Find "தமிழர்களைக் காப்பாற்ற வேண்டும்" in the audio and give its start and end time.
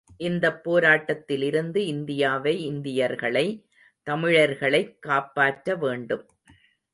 4.07-6.25